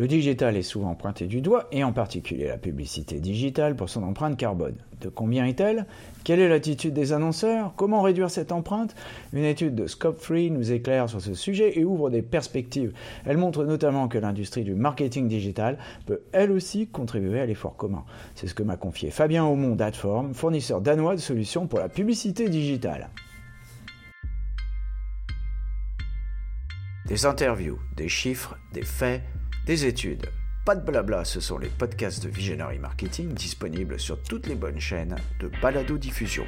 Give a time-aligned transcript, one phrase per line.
[0.00, 4.02] Le digital est souvent pointé du doigt, et en particulier la publicité digitale pour son
[4.02, 4.76] empreinte carbone.
[5.02, 5.84] De combien est-elle?
[6.24, 7.74] Quelle est l'attitude des annonceurs?
[7.76, 8.96] Comment réduire cette empreinte?
[9.34, 12.94] Une étude de Scope 3 nous éclaire sur ce sujet et ouvre des perspectives.
[13.26, 15.76] Elle montre notamment que l'industrie du marketing digital
[16.06, 18.06] peut elle aussi contribuer à l'effort commun.
[18.36, 22.48] C'est ce que m'a confié Fabien Aumont d'Adform, fournisseur danois de solutions pour la publicité
[22.48, 23.10] digitale.
[27.04, 29.20] Des interviews, des chiffres, des faits,
[29.70, 30.26] des études.
[30.66, 34.80] Pas de blabla, ce sont les podcasts de Visionary Marketing disponibles sur toutes les bonnes
[34.80, 36.42] chaînes de balado-diffusion.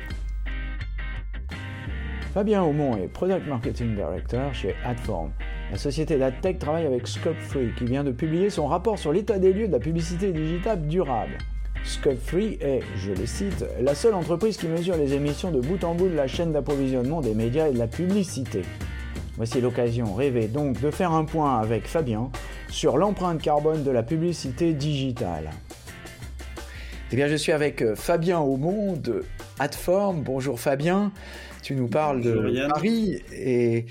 [2.34, 5.30] Fabien Aumont est Product Marketing Director chez Adform.
[5.70, 9.52] La société d'AdTech travaille avec Scope3 qui vient de publier son rapport sur l'état des
[9.52, 11.38] lieux de la publicité digitale durable.
[11.84, 15.94] Scope3 est, je le cite, la seule entreprise qui mesure les émissions de bout en
[15.94, 18.62] bout de la chaîne d'approvisionnement des médias et de la publicité.
[19.36, 22.30] Voici l'occasion rêvée donc de faire un point avec Fabien
[22.68, 25.50] sur l'empreinte carbone de la publicité digitale.
[27.12, 29.24] Eh bien, je suis avec euh, Fabien Aumont de
[29.58, 30.22] Adform.
[30.22, 31.12] Bonjour Fabien,
[31.62, 33.86] tu nous parles de Paris et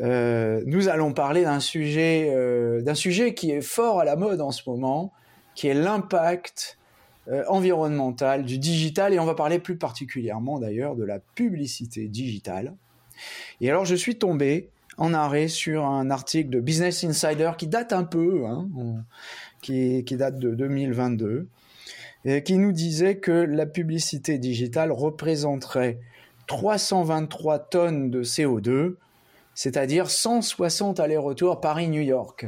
[0.00, 4.40] euh, nous allons parler d'un sujet, euh, d'un sujet qui est fort à la mode
[4.40, 5.12] en ce moment,
[5.54, 6.78] qui est l'impact
[7.48, 12.74] environnemental du digital et on va parler plus particulièrement d'ailleurs de la publicité digitale.
[13.60, 17.92] Et alors je suis tombé en arrêt sur un article de Business Insider qui date
[17.92, 18.68] un peu, hein,
[19.62, 21.48] qui, date de 2022,
[22.24, 26.00] et qui nous disait que la publicité digitale représenterait
[26.48, 28.96] 323 tonnes de CO2,
[29.54, 32.46] c'est-à-dire 160 allers-retours Paris-New York.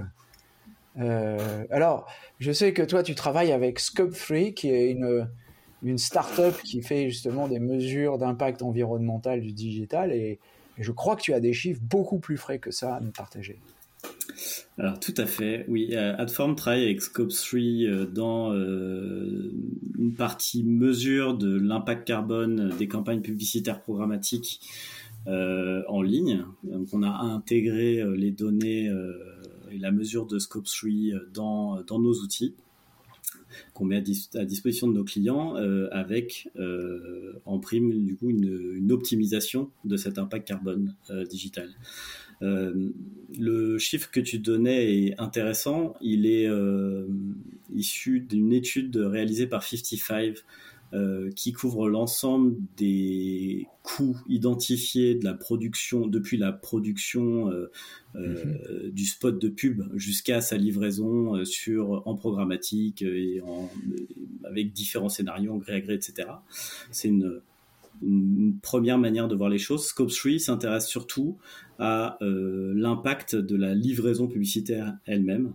[0.99, 2.07] Euh, alors,
[2.41, 7.49] je sais que toi, tu travailles avec Scope3, qui est une, start-up qui fait justement
[7.49, 10.13] des mesures d'impact environnemental du digital.
[10.81, 13.61] Je crois que tu as des chiffres beaucoup plus frais que ça à nous partager.
[14.79, 15.91] Alors tout à fait, oui.
[15.93, 19.53] Euh, Adform travaille avec Scope 3 euh, dans euh,
[19.99, 24.61] une partie mesure de l'impact carbone des campagnes publicitaires programmatiques
[25.27, 26.47] en ligne.
[26.65, 28.91] Donc on a intégré les données
[29.71, 30.91] et la mesure de Scope 3
[31.35, 32.55] dans, dans nos outils
[33.75, 34.03] qu'on met
[34.35, 39.97] à, disposition de nos clients euh, avec euh, en prime du coup une, optimisation de
[39.97, 41.69] cet impact carbone euh, digital.
[42.41, 45.95] le chiffre que tu donnais est intéressant.
[46.01, 46.49] Il est
[47.75, 50.35] issu d'une étude réalisée par 55
[50.93, 57.71] euh, qui couvre l'ensemble des coûts identifiés de la production depuis la production euh,
[58.17, 58.45] euh,
[58.85, 58.91] mhm.
[58.91, 63.71] du spot de pub jusqu'à sa livraison sur en programmatique et en,
[64.43, 66.29] avec différents scénarios en gré à gré, etc.
[66.91, 67.41] C'est une,
[68.03, 69.85] une, première manière de voir les choses.
[69.85, 71.39] Scope 3 s'intéresse surtout
[71.79, 75.53] à l'impact de la livraison publicitaire elle-même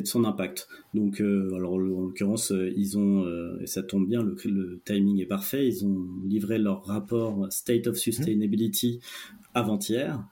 [0.00, 0.68] de son impact.
[0.94, 5.20] Donc, euh, alors en l'occurrence, euh, ils ont, euh, et ça tombe bien, le, timing
[5.20, 9.00] est parfait, ils ont livré leur rapport State of Sustainability
[9.54, 10.22] avant-hier.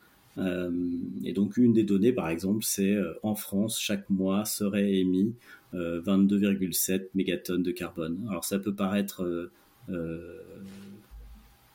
[1.25, 5.35] et donc, une des données, par exemple, c'est en France, chaque mois serait émis
[5.73, 8.27] 22,7 mégatonnes de carbone.
[8.29, 9.51] Alors, ça peut paraître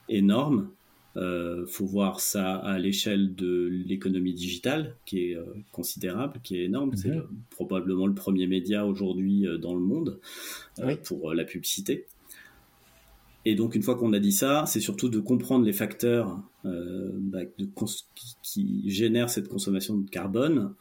[0.09, 0.69] énorme,
[1.17, 6.65] euh, faut voir ça à l'échelle de l'économie digitale, qui est euh, considérable, qui est
[6.65, 6.95] énorme.
[6.95, 7.27] C'est mhm.
[7.49, 10.19] probablement le premier média aujourd'hui euh, dans le monde
[10.79, 12.05] euh, pour la publicité.
[13.45, 17.39] Et donc, une fois qu'on a dit ça, c'est surtout de comprendre les facteurs bah,
[17.57, 17.67] de
[18.43, 20.73] qui, génèrent cette consommation de carbone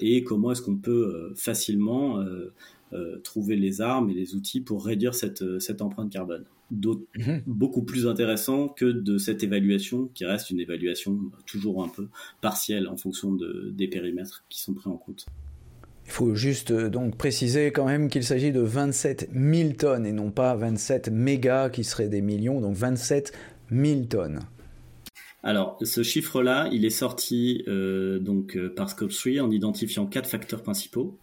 [0.00, 2.24] et comment est-ce qu'on peut facilement
[3.24, 6.44] trouver les armes et les outils pour réduire cette, cette empreinte carbone.
[6.70, 7.42] Mhm.
[7.46, 12.08] beaucoup plus intéressant que de cette évaluation qui reste une évaluation toujours un peu
[12.40, 15.26] partielle en fonction de, des périmètres qui sont pris en compte.
[16.06, 20.12] Il faut juste euh, donc préciser quand même qu'il s'agit de 27 000 tonnes et
[20.12, 23.32] non pas 27 mégas qui seraient des millions, donc 27
[23.70, 24.40] 000 tonnes.
[25.42, 30.28] Alors, ce chiffre-là, il est sorti euh, donc euh, par Scope 3 en identifiant quatre
[30.28, 31.18] facteurs principaux.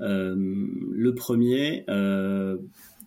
[0.00, 1.84] le premier,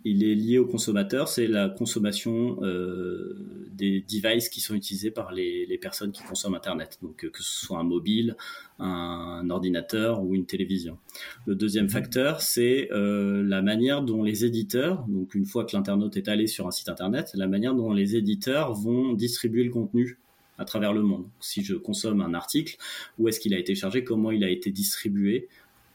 [0.04, 3.36] il est lié au consommateur, c'est la consommation euh,
[3.72, 7.66] des devices qui sont utilisés par les, personnes qui consomment Internet, donc euh, que ce
[7.66, 8.36] soit un mobile,
[8.80, 10.98] un, ordinateur ou une télévision.
[11.46, 11.92] Le deuxième mhm.
[11.92, 16.48] facteur, c'est euh, la manière dont les éditeurs, donc une fois que l'internaute est allé
[16.48, 20.18] sur un site Internet, la manière dont les éditeurs vont distribuer le contenu
[20.58, 21.26] à travers le monde.
[21.40, 22.78] Si je consomme un article,
[23.20, 25.48] où est-ce qu'il a été chargé, comment il a été distribué,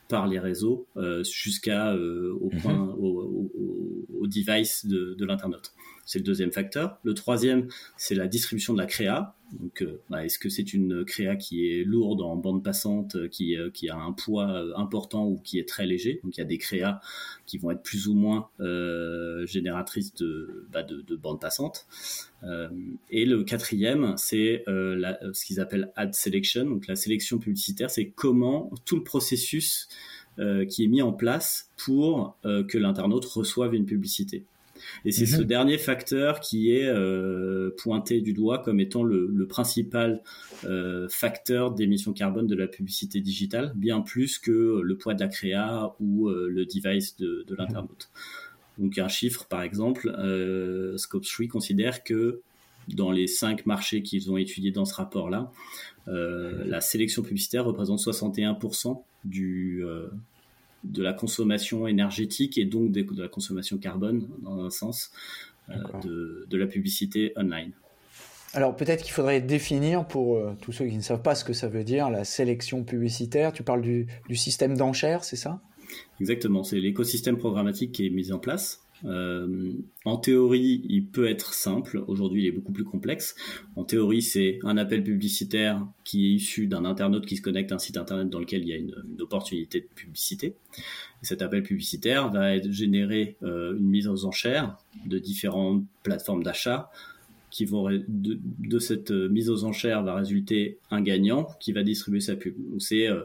[0.08, 0.86] par les réseaux
[1.22, 2.94] jusqu'à au mhm.
[2.98, 3.50] au,
[4.22, 5.72] au, device de, l'internaute.
[6.04, 6.98] C'est le deuxième facteur.
[7.04, 9.36] Le troisième, c'est la distribution de la créa.
[9.52, 13.28] Donc, euh, bah, est-ce que c'est une créa qui est lourde en bande passante, euh,
[13.28, 16.20] qui, euh, qui a un poids important ou qui est très léger?
[16.24, 17.00] Donc, il y a des créas
[17.46, 18.48] qui vont être plus ou moins
[19.46, 20.12] génératrices
[20.72, 21.86] bah, de, de bande passante.
[23.10, 27.90] et le quatrième, c'est ce qu'ils appellent ad selection, donc la sélection publicitaire.
[27.90, 29.88] C'est comment tout le processus
[30.68, 34.44] qui est mis en place pour que l'internaute reçoive une publicité.
[35.04, 35.44] Et c'est ce mhm.
[35.44, 40.22] dernier facteur qui est euh, pointé du doigt comme étant le, principal
[40.64, 45.28] euh, facteur d'émission carbone de la publicité digitale, bien plus que le poids de la
[45.28, 48.10] créa ou euh, le device de, de l'internaute.
[48.78, 50.08] Donc un chiffre, par exemple,
[50.96, 52.40] Scope 3 considère que
[52.88, 55.50] dans les cinq marchés qu'ils ont étudiés dans ce rapport-là,
[56.06, 59.84] la sélection publicitaire représente 61% du,
[60.84, 65.10] de la consommation énergétique et donc de, la consommation carbone, dans un sens,
[65.70, 67.72] euh, de, la publicité online.
[68.54, 71.52] Alors peut-être qu'il faudrait définir pour euh, tous ceux qui ne savent pas ce que
[71.52, 73.52] ça veut dire, la sélection publicitaire.
[73.52, 75.60] Tu parles du, du système d'enchères, c'est ça?
[76.20, 79.72] Exactement, c'est l'écosystème programmatique qui est mis en place euh,
[80.04, 82.02] en théorie, il peut être simple.
[82.06, 83.34] Aujourd'hui, il est beaucoup plus complexe.
[83.76, 87.76] En théorie, c'est un appel publicitaire qui est issu d'un internaute qui se connecte à
[87.76, 90.56] un site internet dans lequel il y a une, opportunité de publicité.
[91.22, 94.76] cet appel publicitaire va générer euh, une mise aux enchères
[95.06, 96.90] de différentes plateformes d'achat
[97.52, 102.20] qui vont de, cette euh, mise aux enchères va résulter un gagnant qui va distribuer
[102.20, 102.54] sa pub.
[102.78, 103.20] c'est euh,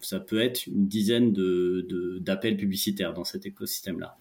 [0.00, 4.18] ça peut être une dizaine de d'appels publicitaires dans cet écosystème-là.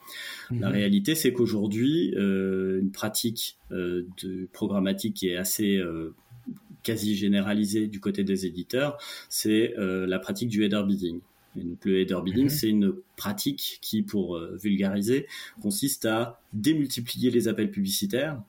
[0.52, 0.76] La mhm.
[0.76, 5.80] réalité, c'est qu'aujourd'hui, euh, une pratique de programmatique qui est assez
[6.84, 8.98] quasi généralisée du côté des éditeurs,
[9.30, 11.20] c'est la pratique du header bidding.
[11.56, 12.50] Et donc le header bidding, mhm.
[12.50, 15.28] c'est une pratique qui, pour vulgariser,
[15.62, 18.42] consiste à démultiplier les appels publicitaires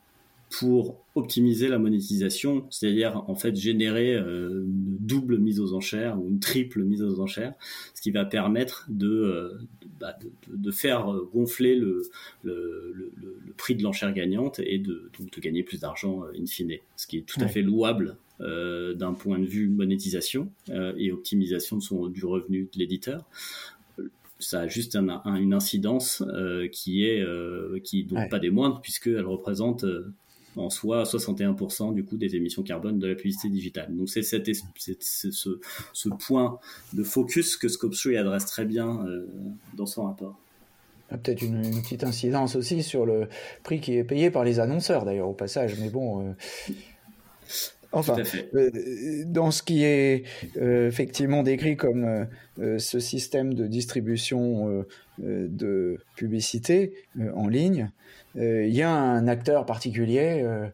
[0.50, 6.28] pour optimiser la monétisation, c'est-à-dire en fait générer euh, une double mise aux enchères ou
[6.28, 7.54] une triple mise aux enchères,
[7.94, 9.58] ce qui va permettre de, euh,
[10.00, 12.02] bah, de, de, faire gonfler le,
[12.42, 13.12] le, le,
[13.46, 16.78] le prix de l'enchère gagnante et de, donc de gagner plus d'argent euh, in fine,
[16.96, 20.50] ce qui est tout à fait louable euh, d'un point de vue monétisation
[20.96, 23.24] et optimisation de son, du revenu de l'éditeur.
[24.38, 28.80] Ça a juste un, une incidence euh, qui est euh, qui donc pas des moindres
[28.80, 29.84] puisqu'elle représente
[30.56, 33.94] en soi 61% du coup des émissions carbone de la publicité digitale.
[33.96, 35.60] Donc c'est ce,
[35.92, 36.58] ce, point
[36.92, 39.26] de focus que Scope 3 adresse très bien euh,
[39.76, 40.38] dans son rapport.
[41.08, 43.28] Peut-être une, petite incidence aussi sur le
[43.64, 46.24] prix qui est payé par les annonceurs d'ailleurs au passage, mais bon.
[46.24, 46.32] Euh,
[47.92, 48.16] enfin,
[48.54, 48.70] euh,
[49.26, 50.24] dans ce qui est
[50.56, 52.26] effectivement décrit comme
[52.56, 54.84] ce système de distribution
[55.18, 56.92] de publicité
[57.34, 57.90] en ligne,
[58.36, 60.66] euh, il y a un acteur particulier euh,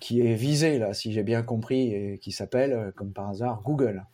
[0.00, 3.62] qui est visé là, si j'ai bien compris, et qui s'appelle, euh, comme par hasard,
[3.64, 4.04] Google.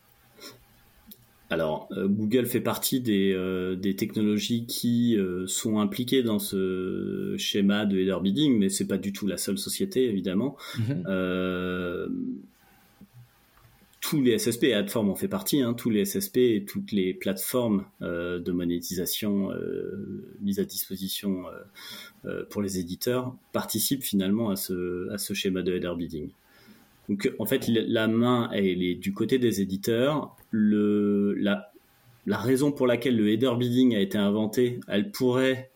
[1.49, 3.35] Alors, Google fait partie des,
[3.77, 5.17] des technologies qui
[5.47, 9.57] sont impliquées dans ce schéma de header bidding, mais c'est pas du tout la seule
[9.57, 10.55] société, évidemment.
[10.79, 11.03] Mhm
[14.11, 17.13] tous les SSP, et Adform en fait partie, hein, tous les SSP et toutes les
[17.13, 21.45] plateformes euh, de monétisation euh, mises à disposition
[22.25, 26.29] euh, pour les éditeurs participent finalement à ce, à ce schéma de header bidding.
[27.07, 30.35] Donc en fait, la main elle est du côté des éditeurs.
[30.49, 31.71] Le, la,
[32.25, 35.71] la raison pour laquelle le header bidding a été inventé, elle pourrait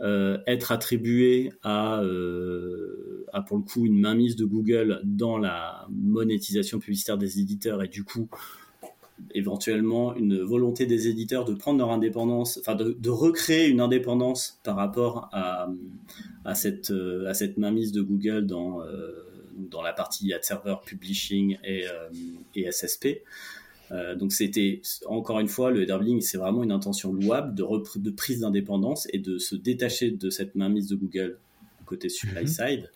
[0.00, 2.02] être attribué à,
[3.24, 7.82] euh, à, pour le coup une mainmise de Google dans la monétisation publicitaire des éditeurs
[7.82, 8.28] et du coup
[9.32, 14.76] éventuellement une volonté des éditeurs de prendre leur indépendance, enfin de, recréer une indépendance par
[14.76, 15.68] rapport à,
[16.44, 19.12] à, cette, euh, à cette mainmise de Google dans, euh,
[19.56, 21.84] dans la partie ad server publishing et,
[22.56, 23.22] et SSP.
[23.92, 27.64] Euh, donc c'était encore une fois le header c'est vraiment une intention louable de,
[27.98, 31.38] de prise d'indépendance et de se détacher de cette mainmise de Google
[31.84, 32.46] côté supply mhm.
[32.46, 32.90] side.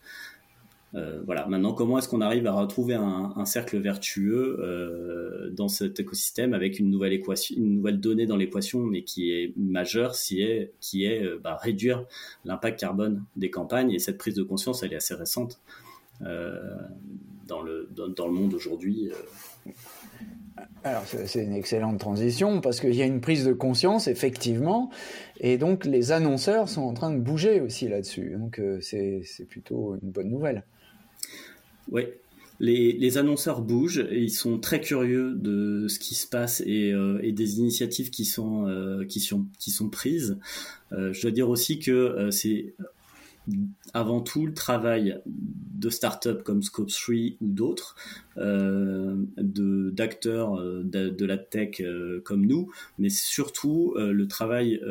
[0.95, 1.45] Euh, voilà.
[1.45, 6.79] Maintenant, comment est-ce qu'on arrive à retrouver un, cercle vertueux euh, dans cet écosystème avec
[6.79, 11.05] une nouvelle équation, une nouvelle donnée dans l'équation, mais qui est majeure, qui est, qui
[11.05, 12.05] est bah, réduire
[12.43, 13.91] l'impact carbone des campagnes?
[13.91, 15.61] Et cette prise de conscience, elle est assez récente
[16.21, 19.11] dans le dans, le monde aujourd'hui.
[20.83, 24.89] Alors c'est une excellente transition parce qu'il y a une prise de conscience effectivement
[25.39, 28.35] et donc les annonceurs sont en train de bouger aussi là-dessus.
[28.37, 30.63] Donc euh, c'est plutôt une bonne nouvelle.
[31.91, 32.03] Oui,
[32.59, 37.19] les, annonceurs bougent et ils sont très curieux de ce qui se passe et, euh,
[37.31, 40.37] des initiatives qui sont, euh, qui sont, qui sont prises.
[40.91, 42.73] je dois dire aussi que c'est
[43.93, 47.95] avant tout le travail de start-up comme Scope 3 ou d'autres,
[48.37, 54.81] euh, d'acteurs euh, de, la tech euh, comme nous, mais surtout le travail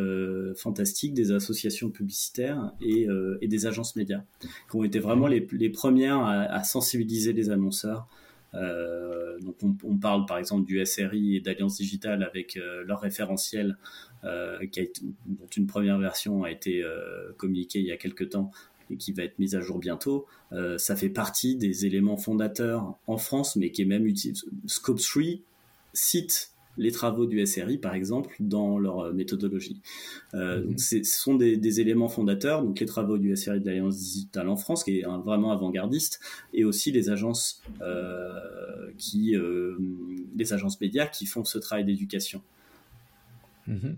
[0.57, 3.07] fantastique des associations publicitaires et,
[3.47, 8.09] des agences médias, qui ont été vraiment les, premières à, sensibiliser les annonceurs.
[8.55, 13.76] Donc on, parle par exemple du SRI et d'Alliance Digitale avec leur référentiel
[14.23, 14.59] a
[15.26, 16.85] dont une première version a été
[17.37, 18.50] communiquée il y a quelques temps
[18.90, 22.95] et qui va être mise à jour bientôt, euh, ça fait partie des éléments fondateurs
[23.07, 24.35] en France, mais qui est même utile.
[24.67, 25.23] Scope 3
[25.93, 29.80] cite les travaux du SRI, par exemple, dans leur euh, méthodologie.
[30.35, 30.78] Euh, mhm.
[30.78, 34.85] ce sont des, éléments fondateurs, donc les travaux du SRI de l'Alliance digitale en France,
[34.85, 36.20] qui est vraiment avant-gardiste,
[36.54, 37.62] et aussi les agences,
[38.97, 39.37] qui,
[40.37, 42.42] les agences médias qui font ce travail d'éducation.
[43.66, 43.97] Mhm.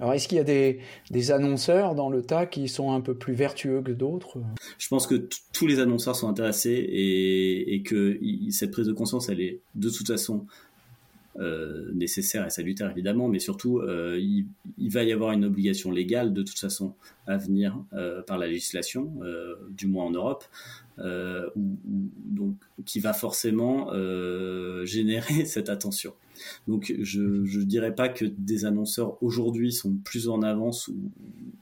[0.00, 0.80] Alors, est-ce qu'il y a des,
[1.10, 4.38] des, annonceurs dans le tas qui sont un peu plus vertueux que d'autres?
[4.78, 8.18] Je pense que tous les annonceurs sont intéressés et, et que
[8.50, 10.46] cette prise de conscience, elle est de toute façon
[11.38, 14.46] euh, nécessaire et salutaire évidemment, mais surtout euh, il,
[14.78, 16.94] il, va y avoir une obligation légale de toute façon
[17.26, 20.44] à venir euh, par la législation, euh, du moins en Europe,
[20.98, 21.76] euh, ou,
[22.24, 23.90] donc qui va forcément
[24.84, 26.14] générer cette attention.
[26.66, 31.10] Donc je ne dirais pas que des annonceurs aujourd'hui sont plus en avance ou,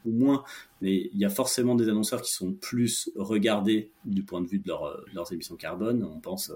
[0.06, 0.44] ou, moins,
[0.80, 4.58] mais il y a forcément des annonceurs qui sont plus regardés du point de vue
[4.58, 6.02] de, leur, de leurs émissions carbone.
[6.02, 6.54] On pense euh,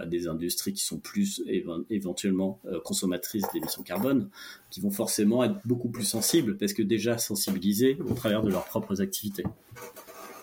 [0.00, 1.42] à des industries qui sont plus
[1.90, 4.28] éventuellement euh, consommatrices d'émissions carbone,
[4.70, 8.64] qui vont forcément être beaucoup plus sensibles, parce que déjà sensibilisées au travers de leurs
[8.64, 9.44] propres activités.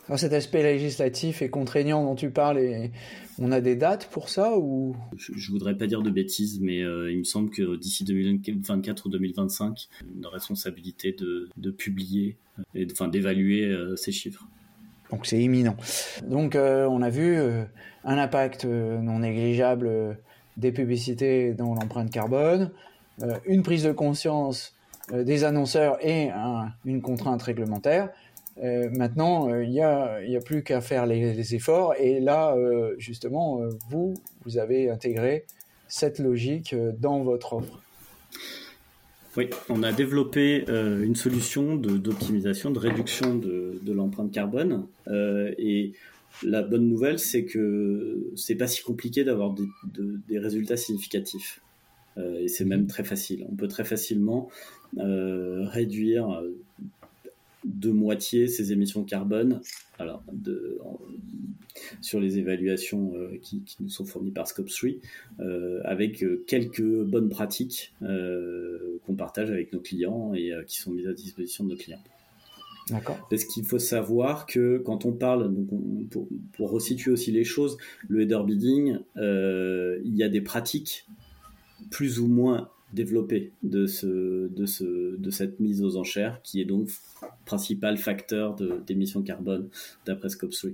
[0.08, 2.90] Alors cet aspect législatif et contraignant dont tu parles,
[3.38, 4.96] on a des dates pour ça ou?
[5.16, 9.06] Je, ne voudrais pas dire de bêtises, mais euh, il me semble que d'ici 2024
[9.06, 12.38] ou 2025, une responsabilité de, de publier
[12.74, 14.46] et enfin d'évaluer ces chiffres.
[15.12, 15.76] Donc c'est imminent.
[16.24, 17.64] Donc euh, on a vu euh,
[18.04, 20.18] un impact euh, non négligeable
[20.58, 22.72] des publicités dans l'empreinte carbone,
[23.46, 24.76] une prise de conscience
[25.12, 26.32] des annonceurs et
[26.86, 28.10] une contrainte réglementaire.
[28.62, 31.96] maintenant, il n'y a, plus qu'à faire les, les, efforts.
[31.98, 32.56] Et là,
[32.98, 35.46] justement, vous, vous avez intégré
[35.88, 37.82] cette logique dans votre offre.
[39.40, 44.86] Oui, on a développé euh, une solution d'optimisation, de, réduction de, l'empreinte carbone.
[45.08, 45.94] Euh, et
[46.44, 49.56] la bonne nouvelle, c'est que c'est pas si compliqué d'avoir
[50.28, 51.62] des, résultats significatifs.
[52.18, 53.46] Euh, et c'est même très facile.
[53.50, 54.50] On peut très facilement
[54.98, 56.44] réduire
[57.70, 59.62] de moitié ses émissions carbone
[60.00, 60.80] alors, de,
[62.02, 64.92] sur les évaluations euh, qui, nous sont fournies par Scope 3,
[65.40, 71.08] euh, avec euh, quelques bonnes pratiques qu'on partage avec nos clients et qui sont mises
[71.08, 72.02] à disposition de nos clients.
[72.90, 73.28] D'accord.
[73.30, 77.78] Parce qu'il faut savoir que quand on parle, donc pour, pour, resituer aussi les choses,
[78.08, 81.06] le header bidding, il y a des pratiques
[81.92, 86.66] plus ou moins développé de, ce, de, ce, de cette mise aux enchères, qui est
[86.66, 86.90] donc
[87.46, 88.56] principal facteur
[88.86, 89.70] d'émissions carbone
[90.06, 90.72] d'après Scope 3.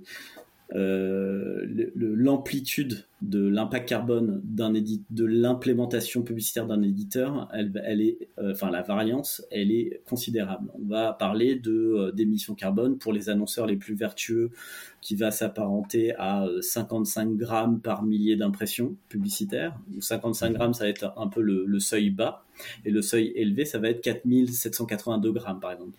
[0.73, 1.63] Euh,
[1.95, 8.71] l'amplitude de l'impact carbone d'un de l'implémentation publicitaire d'un éditeur, elle, elle est, euh, enfin
[8.71, 10.71] la variance, elle est considérable.
[10.73, 14.49] On va parler de euh, d'émissions carbone pour les annonceurs les plus vertueux,
[15.01, 19.77] qui va s'apparenter à 55 grammes par millier d'impressions publicitaires.
[19.99, 22.43] 55 grammes, ça va être un peu le, le seuil bas,
[22.85, 25.97] et le seuil élevé, ça va être 4782 grammes par exemple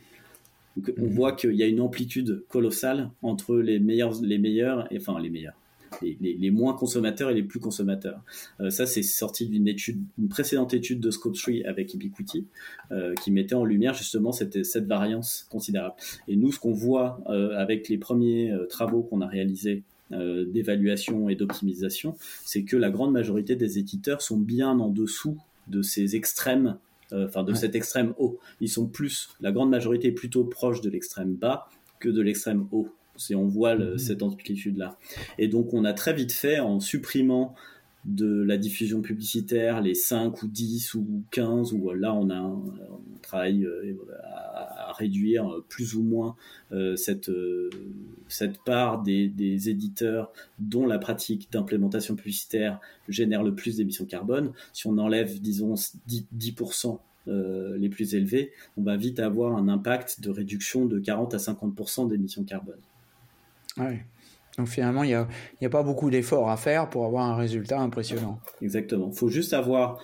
[0.99, 1.09] on mhm.
[1.09, 5.31] voit qu'il y a une amplitude colossale entre les meilleurs, les meilleurs, et, enfin les
[5.31, 5.55] meilleurs,
[6.03, 8.21] les, moins consommateurs et les plus consommateurs.
[8.61, 12.47] Euh, ça, c'est sorti d'une étude, une précédente étude de Scope 3 avec Ubiquiti,
[12.93, 15.95] euh, qui mettait en lumière justement cette, cette variance considérable.
[16.29, 21.35] Et nous, ce qu'on voit euh, avec les premiers travaux qu'on a réalisés d'évaluation et
[21.35, 22.15] d'optimisation,
[22.45, 26.75] c'est que la grande majorité des éditeurs sont bien en dessous de ces extrêmes euh,
[27.13, 28.39] enfin de cet extrême haut.
[28.61, 31.69] Ils sont plus, la grande majorité est plutôt proche de l'extrême bas
[32.01, 32.89] que de l'extrême haut.
[33.17, 33.99] Si on voit mhm.
[33.99, 34.99] cette amplitude là.
[35.39, 37.55] Et donc on a très vite fait en supprimant
[38.07, 43.19] de la diffusion publicitaire, les 5 ou 10 ou 15, où là on, a, on
[43.21, 44.46] travaille euh, à,
[44.97, 46.37] réduire plus ou moins
[46.73, 47.71] euh, cette, euh,
[48.29, 54.53] cette part des, des, éditeurs dont la pratique d'implémentation publicitaire génère le plus d'émissions carbone.
[54.73, 56.99] Si on enlève, disons, 10%,
[57.29, 62.09] les plus élevés, on va vite avoir un impact de réduction de 40 à 50%
[62.09, 62.79] d'émissions carbone.
[63.79, 64.05] Ouais.
[64.57, 65.29] Donc finalement, il n'y a,
[65.63, 68.41] a, pas beaucoup d'efforts à faire pour avoir un résultat impressionnant.
[68.63, 69.11] Exactement.
[69.13, 70.03] Il faut juste avoir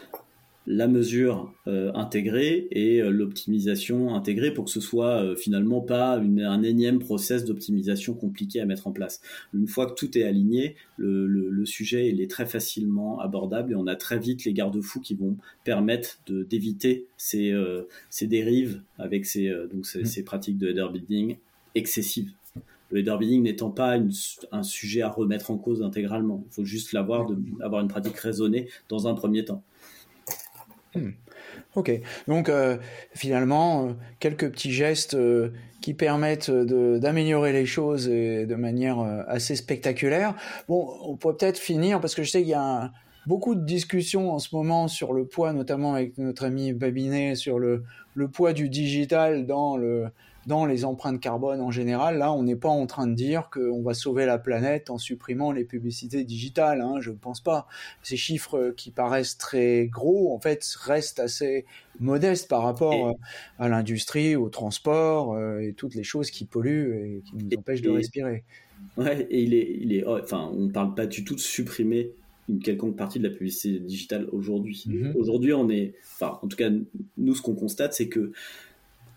[0.67, 6.19] la mesure euh, intégrée et euh, l'optimisation intégrée pour que ce soit euh, finalement pas
[6.19, 9.21] un énième process d'optimisation compliqué à mettre en place.
[9.55, 13.87] Une fois que tout est aligné, le, sujet il est très facilement abordable et on
[13.87, 17.55] a très vite les garde-fous qui vont permettre d'éviter ces,
[18.11, 20.05] ces dérives avec ces, donc ces, mmh.
[20.07, 21.37] ces pratiques de header building
[21.77, 22.33] excessives
[22.91, 23.97] le header bidding n'étant pas
[24.53, 26.45] un sujet à remettre en cause intégralement.
[26.51, 27.27] Il faut juste l'avoir,
[27.61, 29.63] avoir une pratique raisonnée dans un premier temps.
[30.95, 31.11] Hmm.
[31.75, 31.91] Ok,
[32.29, 32.77] donc euh,
[33.15, 40.37] finalement, euh, quelques petits gestes euh, qui permettent d'améliorer les choses de manière assez spectaculaire.
[40.69, 42.93] Bon, on pourrait peut-être finir, parce que je sais qu'il y a
[43.27, 47.59] beaucoup de discussions en ce moment sur le poids, notamment avec notre ami Babinet, sur
[47.59, 47.83] le,
[48.15, 50.07] le poids du digital dans le,
[50.47, 52.19] dans les empreintes carbone en général.
[52.19, 55.53] Là, on n'est pas en train de dire qu'on va sauver la planète en supprimant
[55.53, 56.81] les publicités digitales.
[56.81, 57.67] Hein, je ne pense pas.
[58.03, 61.65] Ces chiffres qui paraissent très gros, en fait, restent assez
[62.01, 63.17] modestes par rapport
[63.59, 67.83] à l'industrie, au transport euh, et toutes les choses qui polluent et qui nous empêchent
[67.83, 68.45] de respirer.
[68.97, 71.41] Ouais, et il est, il est, oh, enfin, on ne parle pas du tout de
[71.41, 72.11] supprimer
[72.49, 74.85] une quelconque partie de la publicité digitale aujourd'hui.
[74.89, 75.17] Mm-hmm.
[75.17, 76.71] Aujourd'hui, on est, enfin, en tout cas,
[77.17, 78.33] nous, ce qu'on constate, c'est que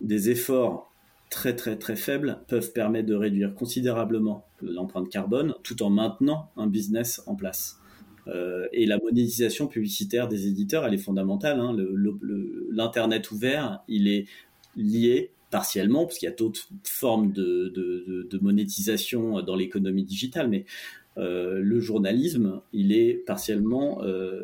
[0.01, 0.91] des efforts
[1.35, 6.65] très très très faibles peuvent permettre de réduire considérablement l'empreinte carbone tout en maintenant un
[6.65, 7.81] business en place.
[8.27, 11.59] Euh, et la monétisation publicitaire des éditeurs, elle est fondamentale.
[11.59, 11.75] Hein.
[12.71, 14.27] L'Internet ouvert, il est
[14.77, 20.65] lié partiellement, parce qu'il y a d'autres formes de, de, monétisation dans l'économie digitale, mais
[21.17, 24.41] euh, le journalisme, il est partiellement euh,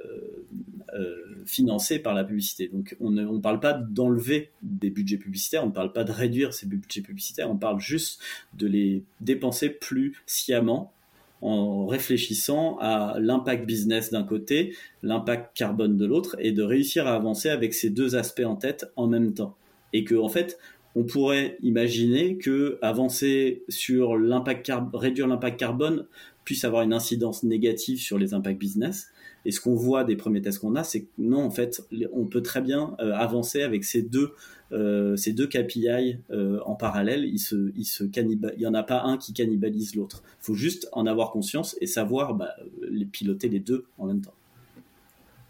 [0.94, 2.68] euh, financé par la publicité.
[2.68, 6.54] Donc on ne parle pas d'enlever des budgets publicitaires, on ne parle pas de réduire
[6.54, 8.22] ces budgets publicitaires, on parle juste
[8.54, 10.94] de les dépenser plus sciemment
[11.42, 17.16] en réfléchissant à l'impact business d'un côté, l'impact carbone de l'autre, et de réussir à
[17.16, 19.56] avancer avec ces deux aspects en tête en même temps.
[19.94, 20.60] Et que en fait,
[20.96, 26.06] on pourrait imaginer que avancer sur l'impact réduire l'impact carbone
[26.44, 29.08] puisse avoir une incidence négative sur les impacts business.
[29.46, 31.82] Et ce qu'on voit des premiers tests qu'on a, c'est que non, en fait,
[32.14, 34.34] on peut très bien euh, avancer avec ces deux,
[34.72, 37.26] euh, ces deux KPI euh, en parallèle.
[37.26, 40.22] Il se, il se il y en a pas un qui cannibalise l'autre.
[40.42, 42.52] Il faut juste en avoir conscience et savoir bah,
[42.90, 44.34] les piloter les deux en même temps.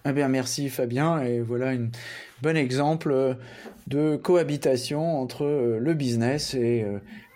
[0.06, 1.22] Eh bien, merci Fabien.
[1.22, 1.90] Et voilà un
[2.42, 3.38] bon exemple
[3.88, 6.84] de cohabitation entre le business et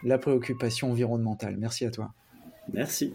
[0.04, 1.58] la préoccupation environnementale.
[1.60, 2.12] Merci à toi.
[2.74, 3.14] Merci.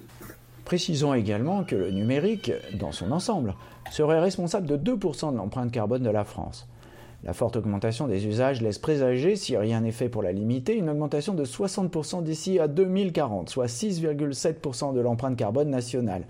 [0.70, 3.56] Précisons également que le numérique, dans son ensemble,
[3.90, 6.68] serait responsable de 2% de l'empreinte carbone de la France.
[7.24, 10.88] La forte augmentation des usages laisse présager, si rien n'est fait pour la limiter, une
[10.88, 16.22] augmentation de 60% d'ici à 2040, soit 6,7% de l'empreinte carbone nationale.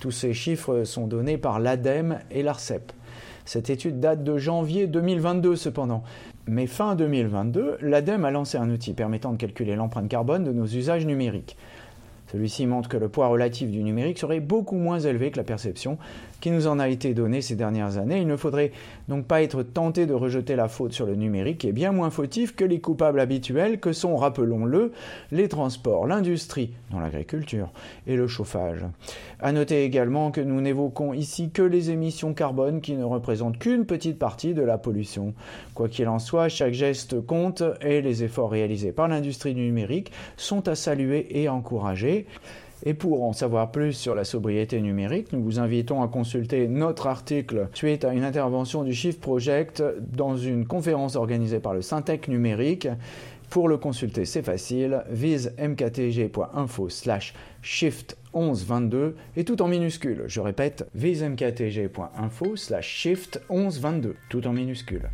[0.00, 2.90] Tous ces chiffres sont donnés par l'ADEME et l'ARCEP.
[3.44, 6.02] Cette étude date de janvier 2022 cependant.
[6.48, 10.66] Mais fin 2022, l'ADEME a lancé un outil permettant de calculer l'empreinte carbone de nos
[10.66, 11.56] usages numériques.
[12.32, 15.98] Celui-ci montre que le poids relatif du numérique serait beaucoup moins élevé que la perception
[16.44, 18.20] qui nous en a été donnée ces dernières années.
[18.20, 18.70] Il ne faudrait
[19.08, 22.10] donc pas être tenté de rejeter la faute sur le numérique qui est bien moins
[22.10, 24.92] fautif que les coupables habituels que sont, rappelons-le,
[25.32, 27.70] les transports, l'industrie, dans l'agriculture
[28.06, 28.84] et le chauffage.
[29.40, 33.86] À noter également que nous n'évoquons ici que les émissions carbone qui ne représentent qu'une
[33.86, 35.34] petite partie de la pollution.
[35.74, 40.12] Quoi qu'il en soit, chaque geste compte et les efforts réalisés par l'industrie du numérique
[40.36, 42.13] sont à saluer et encourager.
[42.86, 47.06] Et pour en savoir plus sur la sobriété numérique, nous vous invitons à consulter notre
[47.06, 52.28] article suite à une intervention du Shift Project dans une conférence organisée par le Syntec
[52.28, 52.88] numérique.
[53.48, 60.24] Pour le consulter, c'est facile, visemktg.info slash shift 1122 et tout en minuscule.
[60.26, 65.08] Je répète, visemktg.info slash shift 1122, tout en minuscule.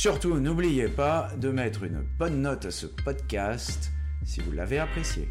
[0.00, 3.90] Surtout, n'oubliez pas de mettre une bonne note à ce podcast
[4.24, 5.28] si vous l'avez apprécié.